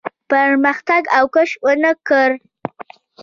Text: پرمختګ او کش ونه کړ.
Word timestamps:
پرمختګ 0.31 1.03
او 1.17 1.25
کش 1.35 1.49
ونه 1.65 1.91
کړ. 2.07 2.29